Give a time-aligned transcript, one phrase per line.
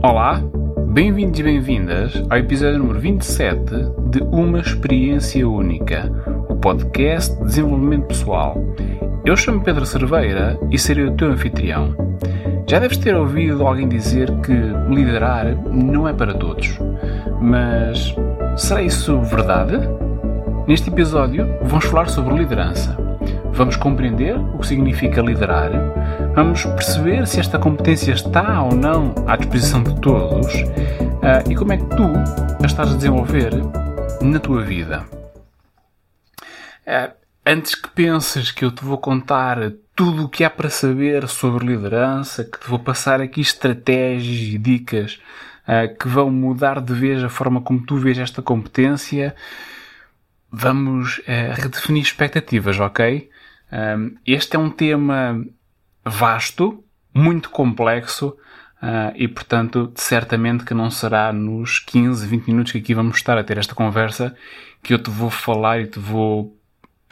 [0.00, 0.40] Olá,
[0.86, 3.64] bem-vindos e bem-vindas ao episódio número 27
[4.10, 6.08] de Uma Experiência Única,
[6.48, 8.56] o podcast de desenvolvimento pessoal.
[9.24, 11.96] Eu chamo Pedro Cerveira e serei o teu anfitrião.
[12.68, 14.52] Já deves ter ouvido alguém dizer que
[14.88, 16.78] liderar não é para todos,
[17.40, 18.14] mas
[18.56, 19.80] será isso verdade?
[20.68, 23.07] Neste episódio vamos falar sobre liderança.
[23.58, 25.72] Vamos compreender o que significa liderar,
[26.32, 31.72] vamos perceber se esta competência está ou não à disposição de todos uh, e como
[31.72, 32.04] é que tu
[32.62, 33.50] a estás a desenvolver
[34.22, 35.04] na tua vida.
[36.86, 37.12] Uh,
[37.44, 41.66] antes que penses que eu te vou contar tudo o que há para saber sobre
[41.66, 45.18] liderança, que te vou passar aqui estratégias e dicas
[45.66, 49.34] uh, que vão mudar de vez a forma como tu vês esta competência,
[50.48, 51.20] vamos
[51.56, 53.28] redefinir expectativas, ok?
[53.72, 55.44] Um, este é um tema
[56.04, 56.82] vasto,
[57.12, 58.28] muito complexo
[58.82, 63.36] uh, e, portanto, certamente que não será nos 15, 20 minutos que aqui vamos estar
[63.36, 64.34] a ter esta conversa
[64.82, 66.56] que eu te vou falar e te vou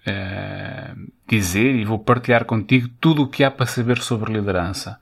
[0.06, 4.98] uh, dizer e vou partilhar contigo tudo o que há para saber sobre liderança.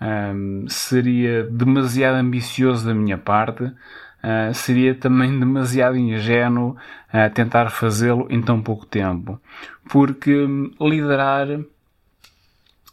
[0.00, 3.72] Um, seria demasiado ambicioso da minha parte,
[4.26, 6.76] uh, seria também demasiado ingênuo
[7.14, 9.40] uh, tentar fazê-lo em tão pouco tempo.
[9.88, 11.46] Porque um, liderar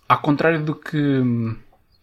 [0.08, 1.58] ao contrário do que hum,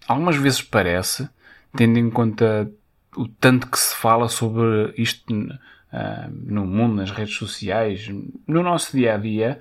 [0.06, 1.28] algumas vezes parece,
[1.76, 2.70] tendo em conta
[3.16, 8.08] o tanto que se fala sobre isto uh, no mundo, nas redes sociais,
[8.46, 9.60] no nosso dia a dia,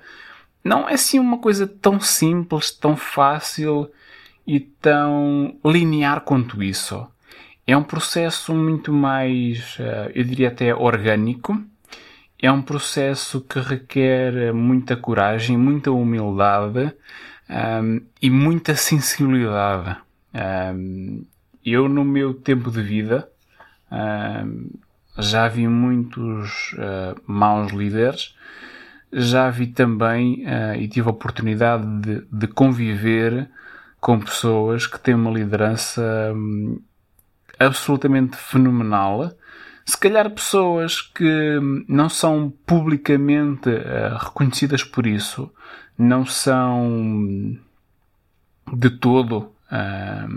[0.64, 3.90] não é assim uma coisa tão simples, tão fácil
[4.46, 7.06] e tão linear quanto isso.
[7.70, 11.56] É um processo muito mais, uh, eu diria até orgânico.
[12.42, 16.92] É um processo que requer muita coragem, muita humildade
[17.48, 19.96] um, e muita sensibilidade.
[20.74, 21.24] Um,
[21.64, 23.30] eu, no meu tempo de vida,
[23.92, 24.68] um,
[25.16, 28.34] já vi muitos uh, maus líderes,
[29.12, 33.48] já vi também uh, e tive a oportunidade de, de, conviver
[34.00, 36.80] com pessoas que têm uma liderança um,
[37.60, 39.32] absolutamente fenomenal.
[39.84, 45.52] Se calhar pessoas que não são publicamente uh, reconhecidas por isso,
[45.98, 47.56] não são
[48.72, 50.28] de todo uh,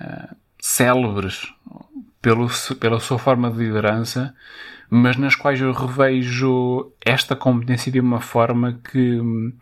[0.00, 1.52] uh, célebres
[2.22, 2.48] pelo,
[2.80, 4.34] pela sua forma de liderança,
[4.88, 9.52] mas nas quais eu revejo esta competência de uma forma que uh,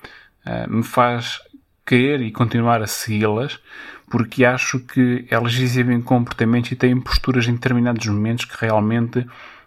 [0.68, 1.40] me faz
[1.84, 3.60] querer e continuar a segui-las,
[4.08, 9.26] porque acho que elas exibem comportamentos e têm posturas em determinados momentos que realmente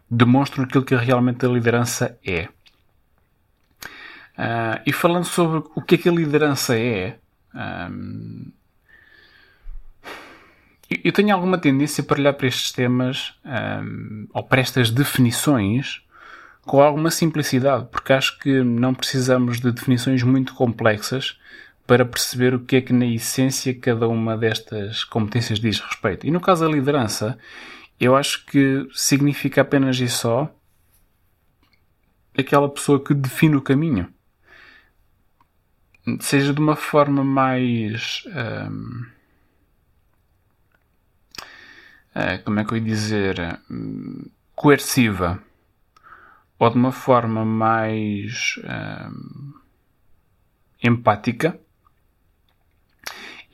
[0.09, 2.47] demonstram aquilo que realmente a liderança é.
[4.37, 7.19] Uh, e falando sobre o que é que a liderança é,
[7.53, 8.51] um,
[10.89, 16.01] eu tenho alguma tendência para olhar para estes temas um, ou para estas definições
[16.61, 21.37] com alguma simplicidade, porque acho que não precisamos de definições muito complexas
[21.89, 26.27] para perceber o que é que na essência cada uma destas competências diz respeito.
[26.27, 27.35] E no caso da liderança,
[27.99, 30.53] eu acho que significa apenas e só
[32.37, 34.07] aquela pessoa que define o caminho
[36.19, 38.23] seja de uma forma mais.
[38.27, 39.05] Um,
[42.15, 43.59] uh, eh, como é que eu ia dizer?
[44.53, 45.41] Coerciva.
[46.59, 48.59] Ou de uma forma mais.
[48.63, 49.53] Um,
[50.83, 51.59] empática.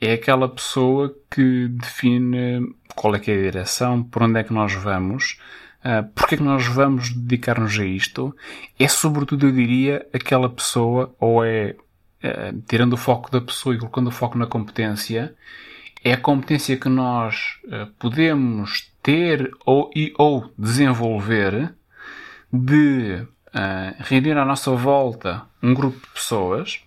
[0.00, 4.52] É aquela pessoa que define qual é que é a direção, por onde é que
[4.52, 5.38] nós vamos,
[5.84, 8.34] uh, porque é que nós vamos dedicar-nos a isto.
[8.78, 11.76] É sobretudo, eu diria, aquela pessoa, ou é
[12.22, 15.34] eh, tirando o foco da pessoa e colocando o foco na competência,
[16.02, 21.74] é a competência que nós uh, podemos ter ou, e, ou desenvolver
[22.52, 23.26] de
[24.00, 26.85] reunir à nossa volta um grupo de pessoas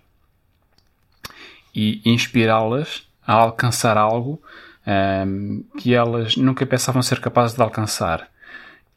[1.74, 4.40] e inspirá-las a alcançar algo
[5.26, 8.28] um, que elas nunca pensavam ser capazes de alcançar.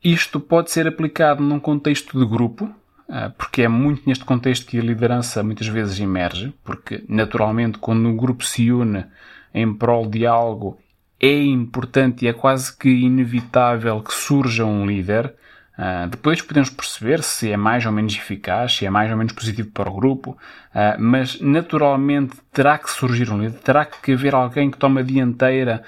[0.03, 2.69] Isto pode ser aplicado num contexto de grupo,
[3.07, 8.07] ah, porque é muito neste contexto que a liderança muitas vezes emerge, porque naturalmente quando
[8.07, 9.05] um grupo se une
[9.53, 10.77] em prol de algo
[11.19, 15.33] é importante e é quase que inevitável que surja um líder.
[15.77, 19.33] Uh, depois podemos perceber se é mais ou menos eficaz, se é mais ou menos
[19.33, 24.35] positivo para o grupo, uh, mas naturalmente terá que surgir um líder, terá que haver
[24.35, 25.83] alguém que tome a dianteira,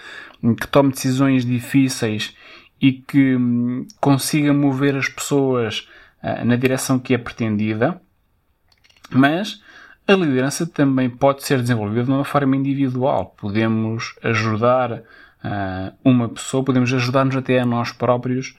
[0.60, 2.36] que tome decisões difíceis
[2.82, 5.88] e que um, consiga mover as pessoas
[6.26, 8.02] eh, na direção que é pretendida,
[9.12, 9.62] mas
[10.08, 13.36] a liderança também pode ser desenvolvida de uma forma individual.
[13.38, 18.58] Podemos ajudar uh, uma pessoa, podemos ajudar-nos até a nós próprios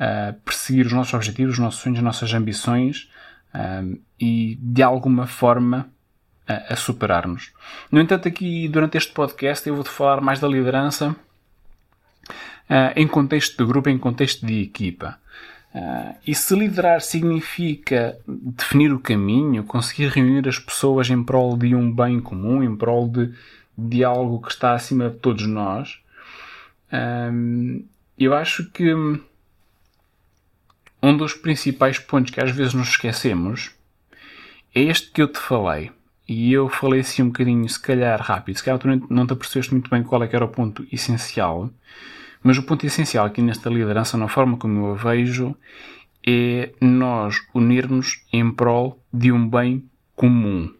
[0.00, 3.08] a perseguir os nossos objetivos, os nossos sonhos, as nossas ambições
[4.18, 5.90] e de alguma forma
[6.50, 7.52] a, a superar-nos.
[7.90, 11.14] No entanto, aqui durante este podcast eu vou-te falar mais da liderança
[12.70, 15.18] uh, em contexto de grupo, em contexto de equipa.
[15.72, 21.74] Uh, e se liderar significa definir o caminho, conseguir reunir as pessoas em prol de
[21.76, 23.32] um bem comum, em prol de,
[23.78, 26.00] de algo que está acima de todos nós,
[26.92, 27.84] uh,
[28.18, 28.92] eu acho que
[31.02, 33.70] um dos principais pontos que às vezes nos esquecemos
[34.74, 35.90] é este que eu te falei.
[36.28, 39.72] E eu falei assim um bocadinho, se calhar rápido, se calhar tu não te apercebeste
[39.72, 41.68] muito bem qual é que era o ponto essencial,
[42.42, 45.56] mas o ponto essencial aqui nesta liderança, na forma como eu a vejo,
[46.26, 50.72] é nós unirmos em prol de um bem comum.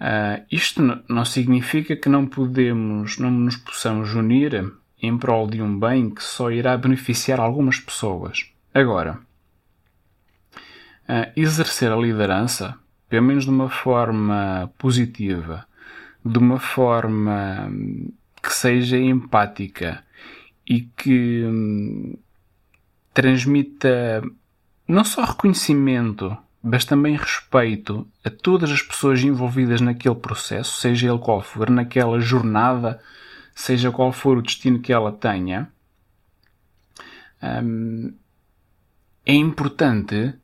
[0.00, 5.78] Uh, isto não significa que não podemos, não nos possamos unir em prol de um
[5.78, 8.50] bem que só irá beneficiar algumas pessoas.
[8.72, 9.18] Agora,
[11.08, 12.78] uh, exercer a liderança
[13.08, 15.66] pelo menos de uma forma positiva,
[16.24, 17.70] de uma forma
[18.42, 20.02] que seja empática
[20.66, 22.16] e que hum,
[23.14, 24.22] transmita
[24.88, 31.18] não só reconhecimento, mas também respeito a todas as pessoas envolvidas naquele processo, seja ele
[31.18, 33.00] qual for, naquela jornada,
[33.56, 35.68] seja qual for o destino que ela tenha,
[37.42, 38.14] hum,
[39.24, 40.34] é importante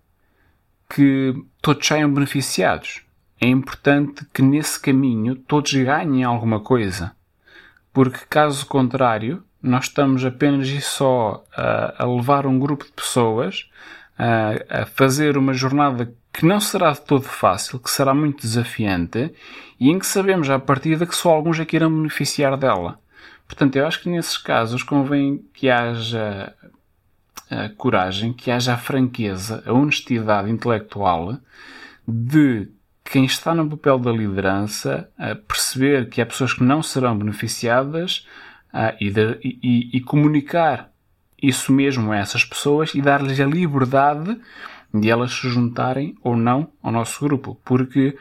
[0.88, 3.03] que todos saiam beneficiados.
[3.41, 7.14] É importante que nesse caminho todos ganhem alguma coisa.
[7.93, 13.69] Porque caso contrário, nós estamos apenas e só a, a levar um grupo de pessoas
[14.19, 19.32] a, a, fazer uma jornada que não será de todo fácil, que será muito desafiante
[19.79, 23.01] e em que sabemos à partida que só alguns é que irão beneficiar dela.
[23.52, 26.54] Portanto, eu acho que nesses casos convém que haja
[27.50, 31.37] a coragem, que haja a franqueza, a honestidade intelectual
[32.08, 32.66] de
[33.04, 38.26] quem está no papel da liderança a perceber que há pessoas que não serão beneficiadas
[38.99, 40.90] e, de, e, e, comunicar
[41.43, 44.40] isso mesmo a essas pessoas e dar-lhes a liberdade
[44.94, 47.60] de elas se juntarem ou não ao nosso grupo.
[47.66, 48.16] Porque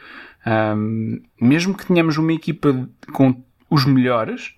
[0.76, 4.56] um, mesmo que tenhamos uma equipa com os melhores,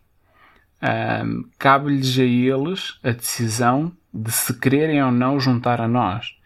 [0.84, 6.36] um, cabe-lhes a eles a decisão de se quererem ou não juntar a nós.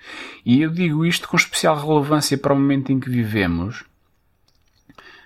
[0.46, 3.84] E eu digo isto com especial relevância para o momento em que vivemos,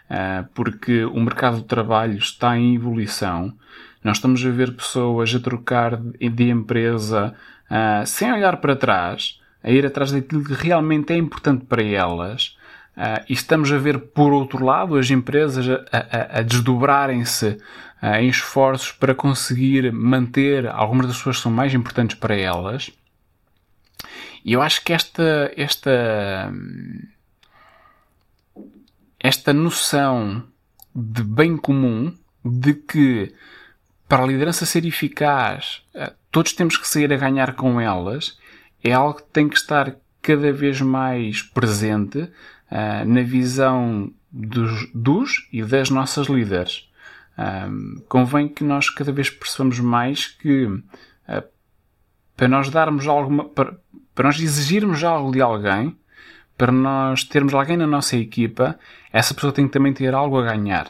[0.09, 3.55] ah, porque o mercado de trabalho está em evolução.
[4.03, 7.35] Nós estamos a ver pessoas a trocar de empresa
[7.71, 12.57] ah, sem olhar para trás, a ir atrás daquilo que realmente é importante para elas.
[12.97, 17.59] Uh, e estamos a ver, por outro lado, as empresas a, a, a desdobrarem-se
[18.03, 22.91] uh, em esforços para conseguir manter algumas das pessoas que são mais importantes para elas.
[24.45, 26.53] E eu acho que esta, esta,
[29.19, 30.45] esta noção
[30.95, 33.35] de bem comum, de que
[34.07, 38.39] para a liderança ser eficaz, uh, todos temos que sair a ganhar com elas,
[38.85, 45.49] é algo que tem que estar cada vez mais presente uh, na visão dos, dos,
[45.53, 46.89] e das nossas líderes.
[47.37, 50.83] Um, convém que nós cada vez percebamos mais que uh,
[52.37, 53.77] para nós darmos alguma, para,
[54.15, 55.97] para nós exigirmos algo de alguém,
[56.57, 58.79] para nós termos alguém na nossa equipa,
[59.13, 60.87] essa pessoa tem que também ter algo a ganhar.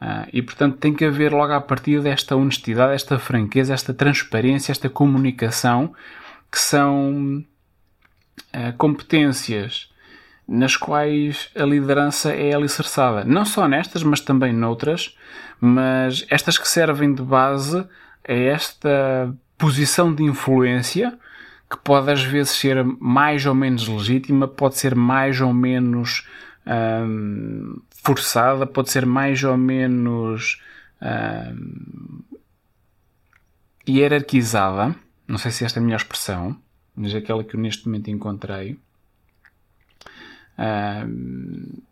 [0.00, 4.72] Uh, e portanto tem que haver logo a partir desta honestidade, esta franqueza, esta transparência,
[4.72, 5.94] esta comunicação,
[6.50, 7.44] que são
[8.76, 9.90] competências
[10.46, 13.24] nas quais a liderança é alicerçada.
[13.24, 15.16] Não só nestas, mas também noutras,
[15.60, 17.78] mas estas que servem de base
[18.28, 21.18] a esta posição de influência
[21.70, 26.28] que pode às vezes ser mais ou menos legítima, pode ser mais ou menos
[26.66, 30.62] hum, forçada, pode ser mais ou menos
[31.02, 32.20] hum,
[33.88, 34.94] hierarquizada.
[35.26, 36.56] Não sei se esta é a melhor expressão,
[36.94, 38.78] mas aquela que eu neste momento encontrei.
[40.58, 41.82] Uh,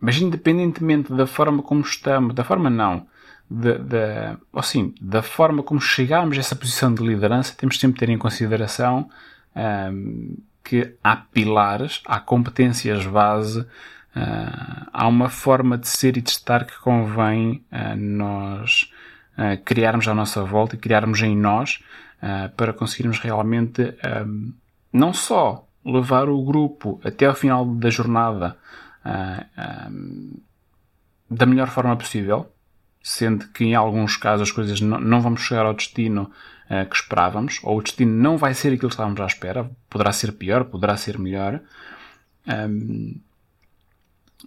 [0.00, 3.06] mas independentemente da forma como estamos, da forma não,
[3.50, 8.06] da, da, assim, da forma como chegarmos a essa posição de liderança, temos sempre de
[8.06, 9.10] ter em consideração
[10.62, 13.66] que há pilares, há competências base, uh,
[14.92, 18.90] há uma forma de ser e de estar que convém uh, nós
[19.38, 21.80] uh, criarmos à nossa volta e criarmos em nós
[22.56, 23.96] para conseguirmos realmente
[24.92, 28.56] não só levar o grupo até ao final da jornada
[29.04, 30.42] uh, uh,
[31.30, 32.52] da melhor forma possível,
[33.02, 36.30] sendo que em alguns casos as coisas não, não vamos chegar ao destino
[36.70, 40.12] uh, que esperávamos, ou o destino não vai ser aquilo que estávamos à espera, poderá
[40.12, 41.60] ser pior, poderá ser melhor.
[42.46, 43.20] Um,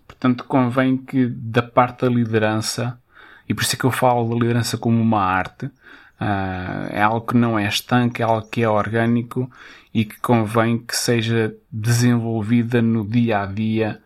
[0.07, 2.99] portanto, convém que da parte da liderança,
[3.47, 7.27] e por isso é que eu falo da liderança como uma arte, uh, é algo
[7.27, 9.49] que não é estanque, é algo que é orgânico
[9.93, 14.01] e que convém que seja desenvolvida no dia a dia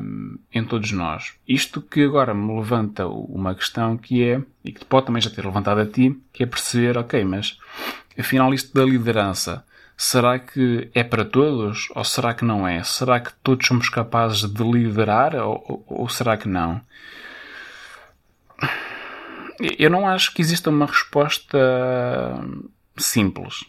[0.00, 1.34] um, em todos nós.
[1.46, 5.44] Isto que agora me levanta uma questão que é, e que pode também já ter
[5.44, 7.58] levantado a ti, que é perceber, ok, mas
[8.18, 9.64] afinal isto da liderança,
[9.96, 12.82] será que é para todos ou será que não é?
[12.82, 16.80] Será que todos somos capazes de liderar ou, ou será que não?
[19.78, 21.58] Eu não acho que exista uma resposta
[22.96, 23.64] simples.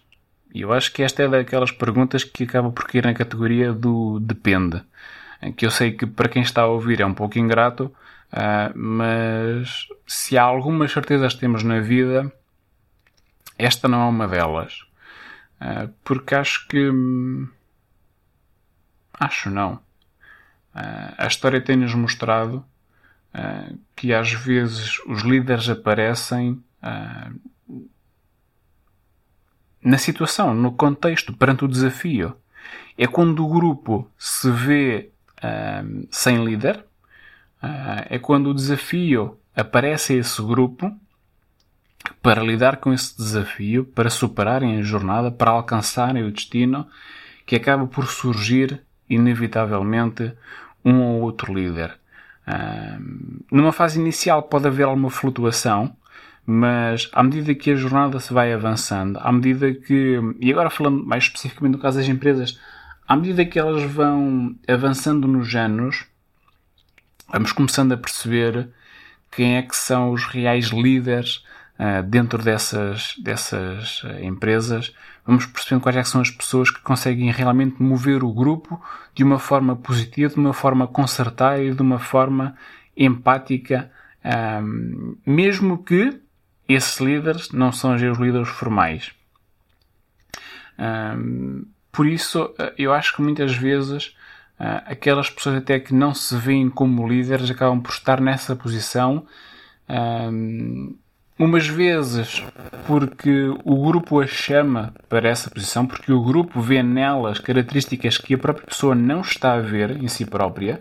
[0.54, 4.20] E eu acho que esta é daquelas perguntas que acaba por cair na categoria do
[4.20, 4.82] depende.
[5.56, 7.94] Que eu sei que para quem está a ouvir é um pouco ingrato,
[8.32, 12.32] uh, mas se há algumas certezas que temos na vida,
[13.58, 14.82] esta não é uma delas.
[15.60, 16.90] Uh, porque acho que.
[19.20, 19.76] Acho não.
[20.76, 22.66] Uh, a história tem-nos mostrado
[23.96, 26.62] que às vezes os líderes aparecem
[29.84, 32.36] na situação, no contexto, perante o desafio.
[32.98, 35.10] É quando o grupo se vê
[35.40, 36.78] uh, sem líder,
[37.62, 40.96] uh, é quando o desafio aparece a esse grupo
[42.22, 46.88] para lidar com esse desafio, para superarem a jornada, para alcançarem o destino,
[47.46, 50.34] que acaba por surgir, inevitavelmente,
[50.84, 51.98] um ou outro líder.
[53.52, 55.96] Numa fase inicial pode haver alguma flutuação,
[56.46, 61.06] mas à medida que a jornada se vai avançando, à medida que, e agora falando
[61.06, 62.60] mais especificamente no caso das empresas,
[63.08, 66.06] à medida que elas vão avançando nos anos,
[67.32, 68.70] vamos começando a perceber
[69.32, 71.44] quem é que são os reais líderes
[72.08, 74.94] dentro dessas, dessas uh, empresas.
[75.26, 78.82] Vamos percebendo quais é são as pessoas que conseguem realmente mover o grupo
[79.14, 82.56] de uma forma positiva, de uma forma concertada e de uma forma
[82.96, 83.90] empática,
[84.24, 84.62] ah,
[85.26, 86.20] mesmo que
[86.68, 89.12] esses líderes não são os líderes formais.
[91.92, 94.16] Por isso, eu acho que muitas vezes
[94.60, 99.26] aquelas pessoas até que não se veem como líderes acabam por estar nessa posição.
[101.40, 102.44] Um, umas vezes
[102.86, 108.34] porque o grupo a chama para essa posição, porque o grupo vê nelas características que
[108.34, 110.80] a própria pessoa não está a ver em si própria,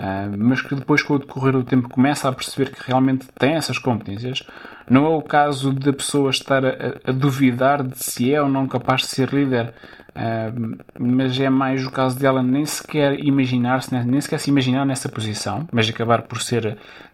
[0.00, 3.54] uh, mas que depois, com o decorrer do tempo, começa a perceber que realmente tem
[3.54, 4.42] essas competências.
[4.88, 6.70] Não é o caso da pessoa estar a,
[7.04, 9.74] a, duvidar de se é ou não capaz de ser líder,
[10.10, 15.08] uh, mas é mais o caso dela nem sequer imaginar-se, nem sequer se imaginar nessa
[15.08, 16.62] posição, mas acabar por ser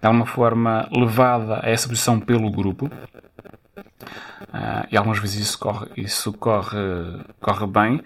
[0.01, 2.91] de alguma forma levada a essa posição pelo grupo.
[3.77, 6.79] Uh, e algumas vezes isso corre, isso corre,
[7.41, 8.01] corre bem.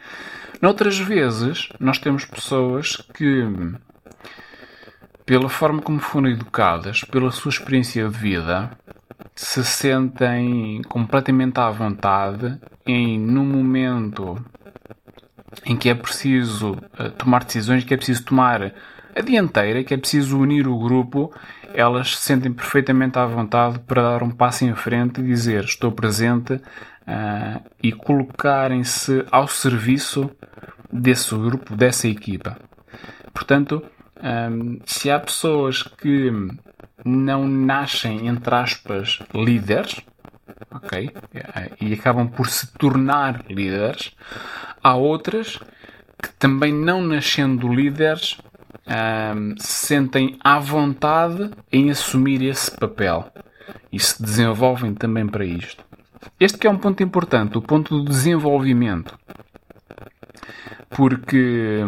[0.60, 3.46] Noutras vezes, nós temos pessoas que,
[5.30, 8.68] pela forma como foram educadas, pela sua experiência de vida,
[9.32, 14.44] se sentem completamente à vontade em, num momento
[15.64, 18.72] em que é preciso uh, tomar decisões, que é preciso tomar
[19.14, 21.32] a dianteira, que é preciso unir o grupo,
[21.72, 25.92] elas se sentem perfeitamente à vontade para dar um passo em frente e dizer estou
[25.92, 30.28] presente uh, e colocarem-se ao serviço
[30.92, 32.58] desse grupo, dessa equipa.
[33.32, 33.80] Portanto,
[34.22, 36.30] um, se há pessoas que
[37.04, 40.00] não nascem, entre aspas, líderes,
[40.70, 41.10] ok?
[41.80, 44.14] E acabam por se tornar líderes.
[44.82, 45.58] Há outras
[46.22, 48.38] que também não nascendo líderes
[48.86, 53.30] um, se sentem à vontade em assumir esse papel
[53.92, 55.84] e se desenvolvem também para isto.
[56.38, 59.18] Este que é um ponto importante, o ponto do desenvolvimento.
[60.90, 61.84] Porque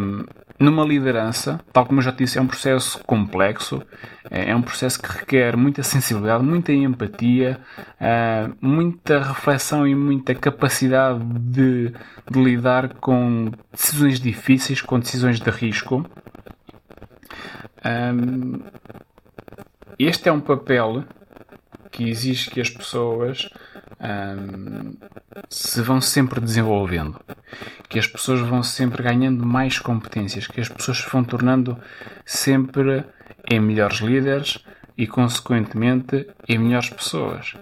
[0.62, 3.82] numa liderança, tal como eu já disse, é um processo complexo,
[4.30, 7.58] é, é um processo que requer muita sensibilidade, muita empatia,
[8.00, 11.92] é, muita reflexão e muita capacidade de,
[12.30, 16.06] de lidar com decisões difíceis, com decisões de risco.
[19.98, 21.04] Este é um papel
[21.92, 23.48] que exige que as pessoas
[24.00, 24.94] um,
[25.48, 27.20] se vão sempre desenvolvendo,
[27.88, 31.78] que as pessoas vão sempre ganhando mais competências, que as pessoas se vão tornando
[32.24, 33.04] sempre
[33.50, 34.58] em melhores líderes
[34.96, 37.54] e, consequentemente, em melhores pessoas.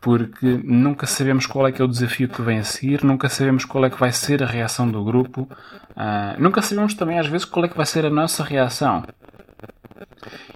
[0.00, 3.64] Porque nunca sabemos qual é que é o desafio que vem a seguir, nunca sabemos
[3.64, 7.44] qual é que vai ser a reação do grupo, uh, nunca sabemos também, às vezes,
[7.44, 9.04] qual é que vai ser a nossa reação.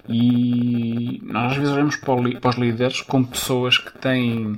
[0.07, 4.57] E nós às vezes olhamos para os líderes como pessoas que têm.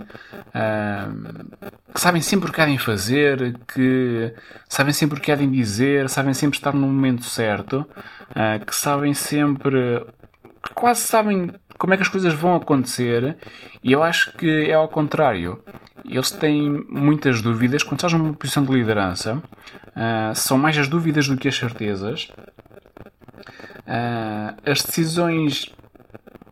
[0.53, 4.33] Uh, que sabem sempre o que devem fazer, que
[4.69, 7.85] sabem sempre o que devem dizer, sabem sempre estar no momento certo,
[8.29, 10.05] uh, que sabem sempre.
[10.63, 13.35] que quase sabem como é que as coisas vão acontecer.
[13.83, 15.63] E eu acho que é ao contrário.
[16.05, 17.83] Eles têm muitas dúvidas.
[17.83, 22.31] Quando estás numa posição de liderança, uh, são mais as dúvidas do que as certezas.
[23.87, 25.73] Uh, as decisões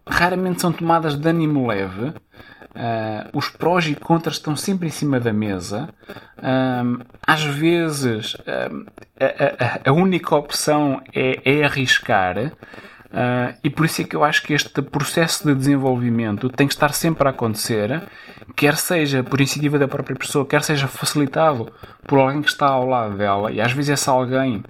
[0.08, 2.14] raramente são tomadas de ânimo leve.
[2.70, 5.90] Uh, os prós e contras estão sempre em cima da mesa.
[6.38, 8.36] Uh, às vezes,
[9.20, 12.52] a, a, a, única opção é, é arriscar.
[13.64, 16.94] e por isso é que eu acho que este processo de desenvolvimento tem que estar
[16.94, 18.04] sempre a acontecer,
[18.56, 21.72] quer seja por iniciativa da própria pessoa, quer seja facilitado
[22.06, 23.52] por alguém que está ao lado dela.
[23.52, 24.64] E às vezes esse alguém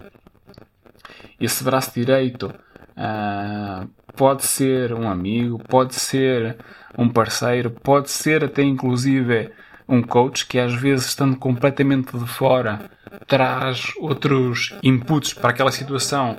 [1.40, 2.54] esse braço direito
[2.98, 6.58] uh, pode ser um amigo, pode ser
[6.98, 9.52] um parceiro, pode ser até inclusive
[9.88, 12.90] um coach que às vezes estando completamente de fora
[13.28, 16.38] traz outros inputs para aquela situação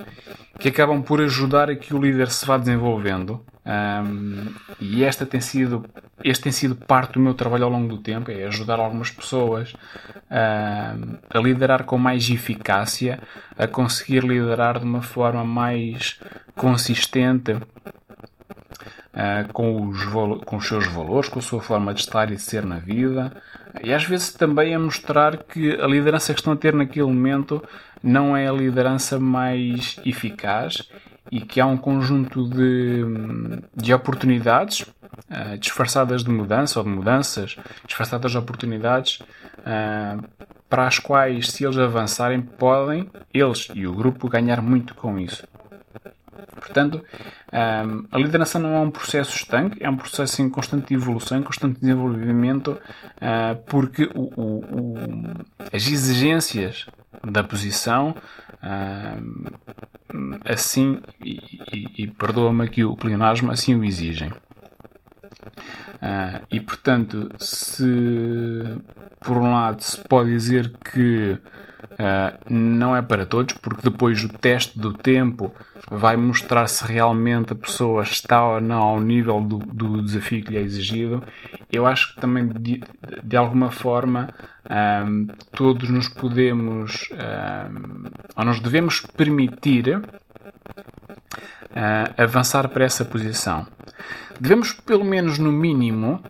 [0.59, 3.43] que acabam por ajudar a que o líder se vá desenvolvendo.
[3.65, 5.85] Um, e esta tem sido,
[6.23, 9.73] este tem sido parte do meu trabalho ao longo do tempo, é ajudar algumas pessoas
[10.29, 13.19] um, a liderar com mais eficácia,
[13.57, 16.19] a conseguir liderar de uma forma mais
[16.55, 20.03] consistente uh, com, os,
[20.45, 23.31] com os seus valores, com a sua forma de estar e de ser na vida,
[23.83, 27.63] e às vezes também a mostrar que a liderança que estão a ter naquele momento
[28.03, 30.89] não é a liderança mais eficaz
[31.31, 33.03] e que há um conjunto de,
[33.73, 37.55] de oportunidades uh, disfarçadas de mudança ou de mudanças
[37.87, 39.21] disfarçadas de oportunidades
[39.59, 40.21] uh,
[40.69, 45.47] para as quais, se eles avançarem, podem, eles e o grupo, ganhar muito com isso.
[46.55, 47.03] Portanto,
[47.51, 51.43] um, a liderança não é um processo estanque, é um processo em constante evolução, em
[51.43, 52.77] constante desenvolvimento,
[53.65, 54.95] porque o, o, o,
[55.73, 56.85] as exigências
[57.23, 58.15] da posição
[60.45, 61.39] assim, e,
[61.73, 64.29] e, e perdoa-me aqui o pleonasmo, assim o exigem.
[66.01, 67.83] Uh, e portanto, se
[69.19, 71.39] por um lado se pode dizer que
[71.93, 75.53] Uh, não é para todos, porque depois o teste do tempo
[75.89, 80.51] vai mostrar se realmente a pessoa está ou não ao nível do, do desafio que
[80.51, 81.23] lhe é exigido.
[81.71, 82.83] Eu acho que também, de,
[83.23, 84.29] de alguma forma,
[84.69, 90.03] um, ah, todos nos podemos, um, ou nos devemos permitir uh,
[92.17, 93.65] avançar para essa posição.
[94.39, 96.21] Devemos, pelo menos no mínimo,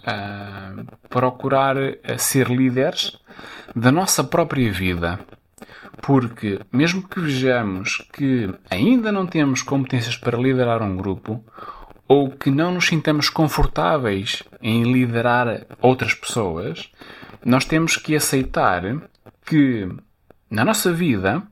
[0.00, 1.76] uh, procurar
[2.18, 3.18] ser líderes
[3.76, 5.20] da nossa própria vida.
[6.02, 11.44] Porque, mesmo que vejamos que ainda não temos competências para liderar um grupo,
[12.08, 16.90] ou que não nos sintamos confortáveis em liderar outras pessoas,
[17.44, 18.82] nós temos que aceitar
[19.44, 19.86] que
[20.50, 21.42] na nossa vida,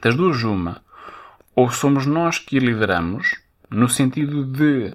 [0.00, 0.80] das duas uma,
[1.56, 3.36] ou somos nós que lideramos,
[3.68, 4.94] no sentido de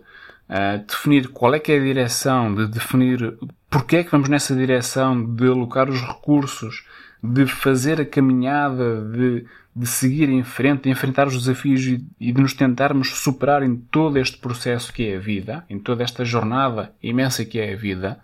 [0.49, 3.37] uh, definir qual é que é a direção, de definir
[3.69, 6.85] porque é que vamos nessa direção, de alocar os recursos,
[7.21, 9.45] de fazer a caminhada, de,
[9.79, 14.17] de seguir em frente, de enfrentar os desafios e, de nos tentarmos superar em todo
[14.17, 18.19] este processo que é a vida, em toda esta jornada imensa que é a vida,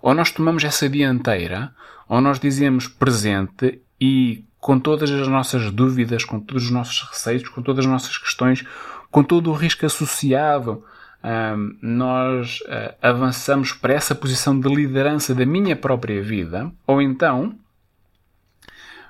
[0.00, 1.74] ou nós tomamos essa dianteira,
[2.08, 7.48] ou nós dizemos presente e com todas as nossas dúvidas, com todos os nossos receios,
[7.48, 8.64] com todas as nossas questões,
[9.10, 10.84] com todo o risco associado
[11.24, 17.56] um, nós uh, avançamos para essa posição de liderança da minha própria vida, ou então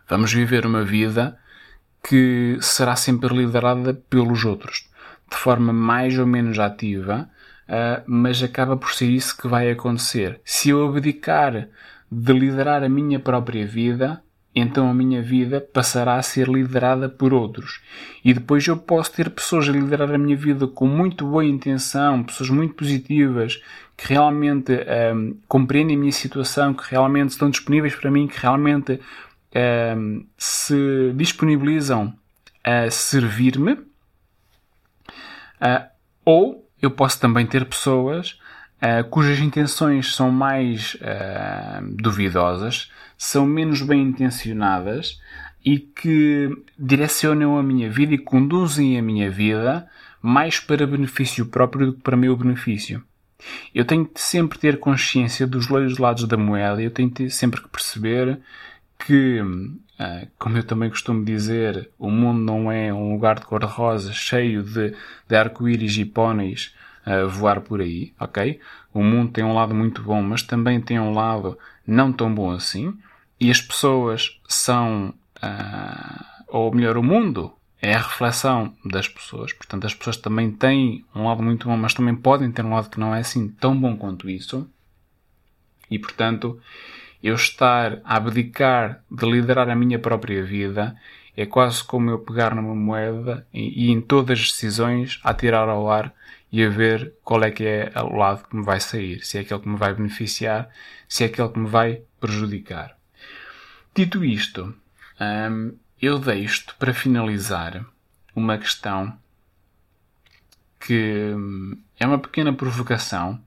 [0.09, 1.39] vamos viver uma vida
[2.03, 4.89] que será sempre liderada pelos outros,
[5.31, 7.29] de forma mais ou menos ativa,
[7.69, 10.41] uh, mas acaba por ser isso que vai acontecer.
[10.45, 11.69] Se eu abdicar
[12.11, 14.23] de liderar a minha própria vida,
[14.55, 17.81] então a minha vida passará a ser liderada por outros.
[18.23, 22.23] E depois eu posso ter pessoas a liderar a minha vida com muito boa intenção,
[22.23, 23.63] pessoas muito positivas,
[23.97, 24.73] que realmente
[25.15, 29.01] um, compreendem a minha situação, que realmente estão disponíveis para mim, que realmente
[29.55, 32.15] um, se disponibilizam
[32.65, 33.73] a servir-me.
[35.61, 35.87] Uh,
[36.25, 38.39] ou eu posso também ter pessoas
[38.83, 45.21] uh, cujas intenções são mais uh, duvidosas, são menos bem intencionadas
[45.65, 49.89] e que direcionam a minha vida e conduzem a minha vida
[50.21, 53.03] mais para benefício próprio do que para meu benefício.
[53.75, 57.61] Eu tenho que sempre ter consciência dos dois lados da moeda, eu tenho que sempre
[57.61, 58.39] que perceber
[59.07, 59.41] que
[60.03, 64.65] Uh, como eu também costumo dizer, o mundo não é um lugar de cor-de-rosa cheio
[64.65, 64.97] de,
[65.29, 66.75] de arco-íris e póneis
[67.07, 68.59] a uh, voar por aí, ok?
[68.93, 72.51] O mundo tem um lado muito bom, mas também tem um lado não tão bom
[72.51, 72.99] assim.
[73.39, 79.53] E as pessoas são, uh, ou melhor, o mundo é a reflexão das pessoas.
[79.53, 82.91] Portanto, as pessoas também têm um lado muito bom, mas também podem ter um lado
[82.91, 84.69] que não é assim tão bom quanto isso.
[85.91, 86.61] E, portanto,
[87.23, 90.97] eu estar a abdicar de liderar a minha própria vida
[91.37, 95.91] é quase como eu pegar numa moeda e, e em todas as decisões atirar ao
[95.91, 96.13] ar
[96.51, 99.41] e a ver qual é que é o lado que me vai sair, se é
[99.41, 100.69] aquele que me vai beneficiar,
[101.09, 102.95] se é aquele que me vai prejudicar.
[103.95, 104.75] Dito isto,
[105.19, 107.85] hum, eu deixo-te para finalizar
[108.37, 109.17] uma questão
[110.79, 113.41] que hum, é uma pequena provocação,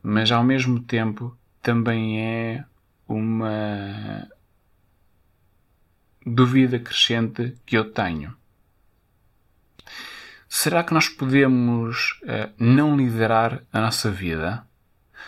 [0.00, 2.64] mas ao mesmo tempo também é
[3.08, 4.28] uma
[6.24, 8.36] dúvida crescente que eu tenho.
[10.48, 14.66] Será que nós podemos uh, não liderar a nossa vida?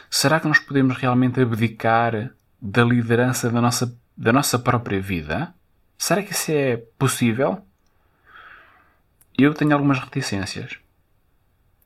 [0.09, 5.55] Será que nós podemos realmente abdicar da liderança da nossa, da nossa própria vida?
[5.97, 7.65] Será que isso é possível?
[9.37, 10.79] Eu tenho algumas reticências.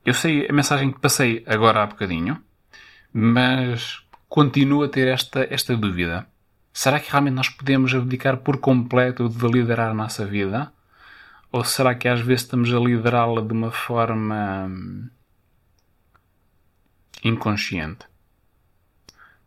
[0.04, 2.42] Eu sei a mensagem que passei agora há bocadinho,
[3.12, 4.04] mas
[4.35, 6.27] continuo a ter esta, esta dúvida.
[6.73, 10.73] Será que realmente nós podemos abdicar por completo de liderar a nossa vida?
[11.53, 15.09] Ou será que às vezes estamos a liderá-la de uma forma hum,
[17.23, 18.07] inconsciente?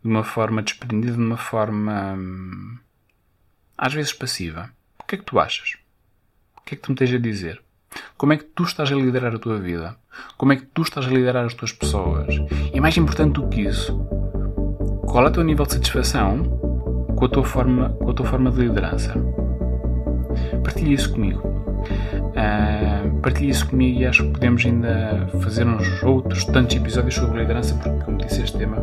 [0.02, 2.78] De uma forma desprendida, de uma forma hum,
[3.78, 4.72] às vezes passiva?
[5.00, 5.76] O que é que tu achas?
[6.56, 7.62] O que é que tu me tens a dizer?
[8.16, 9.98] Como é que tu estás a liderar a tua vida?
[10.38, 12.36] Como é que tu estás a liderar as tuas pessoas?
[12.74, 14.17] E mais importante do que isso,
[15.08, 16.44] qual é o teu nível de satisfação
[17.16, 19.14] com a tua forma, com a tua forma de liderança?
[20.64, 21.48] Partilha isso comigo.
[21.48, 27.40] Uh, partilha isso comigo e acho que podemos ainda fazer uns outros tantos episódios sobre
[27.40, 28.78] liderança, porque, como disse, este tema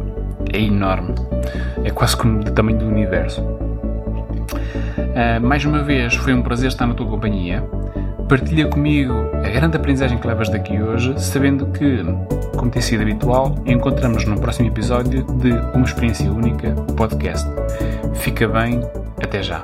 [0.53, 1.15] é enorme.
[1.85, 3.43] É quase como do tamanho do universo.
[3.43, 7.63] Uh, mais uma vez, foi um prazer estar na tua companhia.
[8.29, 9.13] Partilha comigo
[9.45, 11.99] a grande aprendizagem que levas daqui hoje, sabendo que,
[12.57, 17.47] como tem sido habitual, encontramos no próximo episódio de Uma Experiência Única podcast.
[18.15, 18.81] Fica bem,
[19.23, 19.63] até já.